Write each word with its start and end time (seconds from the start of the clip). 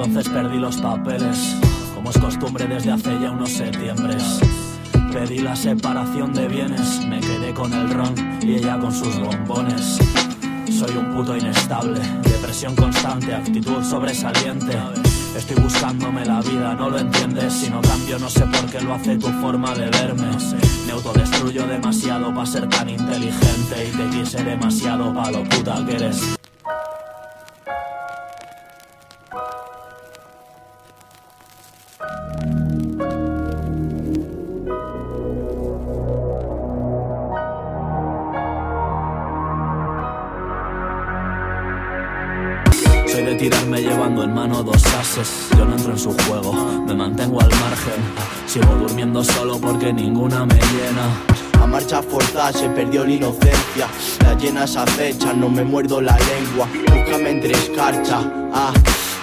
entonces 0.00 0.28
perdí 0.28 0.58
los 0.58 0.76
papeles, 0.76 1.56
como 1.92 2.10
es 2.10 2.18
costumbre 2.18 2.68
desde 2.68 2.92
hace 2.92 3.18
ya 3.20 3.32
unos 3.32 3.50
septiembres. 3.50 4.38
Pedí 5.12 5.40
la 5.40 5.56
separación 5.56 6.32
de 6.32 6.46
bienes, 6.46 7.04
me 7.04 7.18
quedé 7.18 7.52
con 7.52 7.72
el 7.72 7.90
ron 7.90 8.14
y 8.40 8.54
ella 8.54 8.78
con 8.78 8.92
sus 8.92 9.18
bombones. 9.18 9.98
Soy 10.70 10.96
un 10.96 11.12
puto 11.16 11.36
inestable, 11.36 11.98
depresión 12.22 12.76
constante, 12.76 13.34
actitud 13.34 13.82
sobresaliente. 13.82 14.78
Estoy 15.36 15.60
buscándome 15.60 16.24
la 16.24 16.42
vida, 16.42 16.74
no 16.74 16.90
lo 16.90 16.98
entiendes. 17.00 17.52
Si 17.54 17.68
no 17.68 17.80
cambio, 17.80 18.20
no 18.20 18.30
sé 18.30 18.46
por 18.46 18.66
qué 18.66 18.80
lo 18.80 18.94
hace 18.94 19.16
tu 19.16 19.26
forma 19.40 19.74
de 19.74 19.90
verme. 19.90 20.30
Me 20.86 20.92
autodestruyo 20.92 21.66
demasiado 21.66 22.32
para 22.32 22.46
ser 22.46 22.68
tan 22.68 22.88
inteligente 22.88 23.88
y 23.88 23.96
te 23.96 24.16
quise 24.16 24.44
demasiado 24.44 25.12
para 25.12 25.32
lo 25.32 25.42
puta 25.42 25.84
que 25.84 25.96
eres. 25.96 26.38
Soy 43.18 43.26
de 43.26 43.34
tirarme 43.34 43.80
llevando 43.82 44.22
en 44.22 44.32
mano 44.32 44.62
dos 44.62 44.80
ases. 44.94 45.48
Yo 45.56 45.64
no 45.64 45.74
entro 45.74 45.90
en 45.90 45.98
su 45.98 46.12
juego, 46.12 46.52
me 46.86 46.94
mantengo 46.94 47.40
al 47.40 47.48
margen. 47.48 48.00
Sigo 48.46 48.72
durmiendo 48.76 49.24
solo 49.24 49.58
porque 49.58 49.92
ninguna 49.92 50.46
me 50.46 50.54
llena. 50.54 51.60
A 51.60 51.66
marcha 51.66 52.00
forzada 52.00 52.52
se 52.52 52.68
perdió 52.68 53.04
la 53.04 53.10
inocencia. 53.10 53.88
Las 54.20 54.40
llenas 54.40 54.76
acechan, 54.76 55.40
no 55.40 55.48
me 55.48 55.64
muerdo 55.64 56.00
la 56.00 56.16
lengua. 56.16 56.68
Búscame 56.92 57.30
entre 57.30 57.54
escarcha. 57.54 58.20
Ah, 58.54 58.72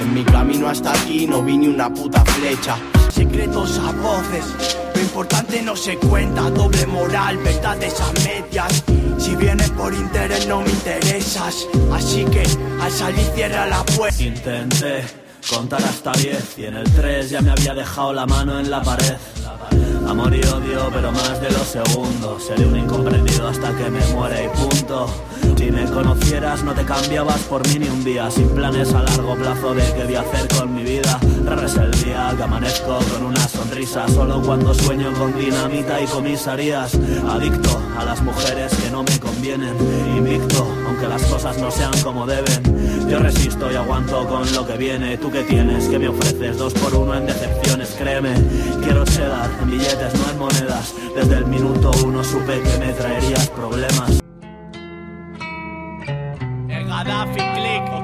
en 0.00 0.14
mi 0.14 0.24
camino 0.24 0.68
hasta 0.68 0.90
aquí 0.92 1.26
no 1.26 1.42
vi 1.42 1.58
ni 1.58 1.68
una 1.68 1.92
puta 1.92 2.24
flecha. 2.24 2.78
Secretos 3.10 3.78
a 3.78 3.92
voces, 3.92 4.78
lo 4.94 5.02
importante 5.02 5.60
no 5.60 5.76
se 5.76 5.98
cuenta. 5.98 6.48
Doble 6.48 6.86
moral, 6.86 7.36
verdades 7.36 8.00
a 8.00 8.10
medias. 8.24 8.84
Por 9.92 10.00
interés 10.00 10.46
no 10.46 10.62
me 10.62 10.70
interesas. 10.70 11.66
Así 11.92 12.24
que 12.24 12.42
al 12.80 12.90
salir 12.90 13.26
cierra 13.34 13.66
la 13.66 13.84
puerta. 13.84 14.22
Intenté 14.22 15.04
contar 15.50 15.82
hasta 15.84 16.12
10 16.12 16.58
y 16.58 16.64
en 16.64 16.76
el 16.76 16.90
3 16.90 17.28
ya 17.28 17.42
me 17.42 17.50
había 17.50 17.74
dejado 17.74 18.14
la 18.14 18.24
mano 18.24 18.58
en 18.58 18.70
la 18.70 18.82
pared. 18.82 19.16
Amor 20.08 20.34
y 20.34 20.40
odio, 20.44 20.90
pero 20.92 21.10
más 21.12 21.40
de 21.40 21.50
los 21.50 21.66
segundos. 21.66 22.44
Seré 22.44 22.66
un 22.66 22.76
incomprendido 22.76 23.48
hasta 23.48 23.74
que 23.76 23.90
me 23.90 24.04
muere 24.12 24.44
y 24.44 24.48
punto. 24.48 25.06
Si 25.56 25.70
me 25.70 25.84
conocieras, 25.84 26.64
no 26.64 26.74
te 26.74 26.84
cambiabas 26.84 27.38
por 27.42 27.66
mí 27.68 27.78
ni 27.78 27.88
un 27.88 28.02
día. 28.02 28.28
Sin 28.30 28.48
planes 28.48 28.92
a 28.92 29.02
largo 29.04 29.36
plazo 29.36 29.74
de 29.74 29.84
qué 29.94 30.04
voy 30.04 30.16
a 30.16 30.20
hacer 30.22 30.48
con 30.48 30.74
mi 30.74 30.82
vida. 30.82 31.20
Raro 31.46 31.62
el 31.62 31.90
día 32.02 32.34
que 32.36 32.42
amanezco 32.42 32.98
con 33.12 33.26
una 33.26 33.46
sonrisa. 33.48 34.08
Solo 34.08 34.42
cuando 34.42 34.74
sueño 34.74 35.12
con 35.14 35.38
dinamita 35.38 36.00
y 36.00 36.06
comisarías. 36.06 36.94
Adicto 37.30 37.80
a 37.96 38.04
las 38.04 38.20
mujeres 38.22 38.74
que 38.74 38.90
no 38.90 39.04
me 39.04 39.20
convienen. 39.20 39.76
Invicto, 40.16 40.66
aunque 40.86 41.06
las 41.06 41.22
cosas 41.22 41.56
no 41.58 41.70
sean 41.70 41.92
como 42.02 42.26
deben. 42.26 43.08
Yo 43.08 43.20
resisto 43.20 43.70
y 43.70 43.76
aguanto 43.76 44.26
con 44.26 44.52
lo 44.52 44.66
que 44.66 44.76
viene. 44.76 45.16
¿Tú 45.16 45.30
qué 45.30 45.44
tienes? 45.44 45.86
¿Qué 45.86 45.98
me 45.98 46.08
ofreces? 46.08 46.58
Dos 46.58 46.74
por 46.74 46.92
uno 46.94 47.14
en 47.14 47.26
decepciones, 47.26 47.94
créeme. 47.96 48.34
Quiero 48.82 49.04
cheddar 49.04 49.50
en 49.60 49.70
billetes, 49.70 50.14
no 50.14 50.30
en 50.30 50.38
monedas. 50.38 50.94
Desde 51.14 51.36
el 51.38 51.46
minuto 51.46 51.90
uno 52.04 52.24
supe 52.24 52.60
que 52.60 52.78
me 52.78 52.92
traerías 52.92 53.48
problemas. 53.50 54.20
El 56.68 56.86
Gaddafi 56.86 57.40
click, 57.54 57.82
¿o. 57.92 58.02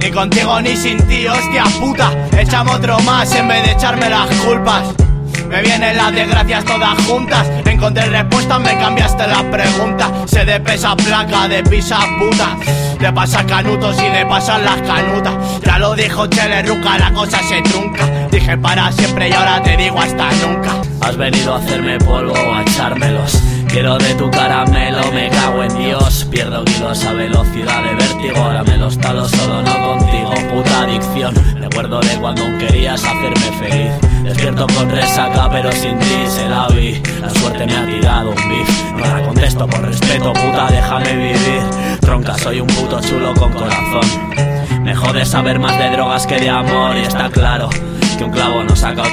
Ni 0.00 0.10
contigo 0.10 0.60
ni 0.62 0.74
sin 0.74 0.96
ti, 1.06 1.26
hostia 1.26 1.64
puta. 1.78 2.10
Échame 2.38 2.70
otro 2.72 2.98
más 3.00 3.34
en 3.34 3.46
vez 3.46 3.62
de 3.62 3.72
echarme 3.72 4.08
las 4.08 4.28
culpas. 4.36 5.07
Me 5.48 5.62
vienen 5.62 5.96
las 5.96 6.12
desgracias 6.12 6.64
todas 6.64 6.98
juntas. 7.06 7.46
Encontré 7.64 8.04
respuestas, 8.06 8.60
me 8.60 8.78
cambiaste 8.78 9.26
la 9.26 9.50
pregunta. 9.50 10.12
Se 10.26 10.44
de 10.44 10.60
pesa 10.60 10.94
placa, 10.96 11.48
de 11.48 11.62
pisa 11.62 11.98
puta. 12.18 12.56
De 12.98 13.12
pasar 13.12 13.46
canutos 13.46 13.96
y 14.00 14.08
de 14.16 14.26
pasar 14.26 14.60
las 14.60 14.80
canutas. 14.82 15.34
Ya 15.64 15.78
lo 15.78 15.94
dijo 15.94 16.26
Chele 16.26 16.62
Ruca, 16.62 16.98
la 16.98 17.12
cosa 17.12 17.38
se 17.42 17.62
trunca. 17.62 18.06
Dije 18.30 18.58
para 18.58 18.92
siempre 18.92 19.28
y 19.28 19.32
ahora 19.32 19.62
te 19.62 19.76
digo 19.76 19.98
hasta 19.98 20.30
nunca. 20.46 20.82
Has 21.00 21.16
venido 21.16 21.54
a 21.54 21.58
hacerme 21.58 21.98
polvo 21.98 22.34
o 22.34 22.54
a 22.54 22.62
echármelos. 22.62 23.40
Quiero 23.68 23.96
de 23.98 24.14
tu 24.14 24.30
caramelo, 24.30 25.12
me 25.12 25.28
cago 25.30 25.62
en 25.62 25.78
Dios. 25.78 26.26
Pierdo 26.30 26.64
kilos 26.64 27.04
a 27.04 27.12
velocidad 27.12 27.82
de 27.84 27.94
vértigo. 27.94 28.36
Ahora 28.36 28.64
me 28.64 28.76
los 28.76 28.98
talo 28.98 29.28
solo, 29.28 29.62
no 29.62 29.78
contigo. 29.86 30.34
Puta 30.52 30.80
adicción. 30.82 31.57
Recuerdo 31.78 32.00
de 32.00 32.18
cuando 32.18 32.42
querías 32.58 33.04
hacerme 33.04 33.56
feliz. 33.60 33.92
Despierto 34.24 34.66
con 34.66 34.90
resaca, 34.90 35.48
pero 35.48 35.70
sin 35.70 35.96
ti 36.00 36.26
se 36.26 36.48
la 36.48 36.66
vi. 36.66 37.00
La 37.20 37.30
suerte 37.30 37.66
me 37.66 37.76
ha 37.76 37.86
tirado 37.86 38.30
un 38.30 38.34
bif. 38.34 38.92
No 38.94 39.06
la 39.06 39.22
contesto 39.22 39.64
por 39.68 39.82
respeto, 39.82 40.32
puta, 40.32 40.66
déjame 40.72 41.12
vivir. 41.14 41.62
Tronca, 42.00 42.36
soy 42.36 42.58
un 42.58 42.66
puto 42.66 43.00
chulo 43.00 43.32
con 43.34 43.52
corazón. 43.52 44.02
Me 44.82 44.92
jode 44.92 45.24
saber 45.24 45.60
más 45.60 45.78
de 45.78 45.90
drogas 45.90 46.26
que 46.26 46.40
de 46.40 46.50
amor. 46.50 46.96
Y 46.96 47.02
está 47.02 47.30
claro 47.30 47.70
que 48.18 48.24
un 48.24 48.32
clavo 48.32 48.64
no 48.64 48.74
saca 48.74 49.04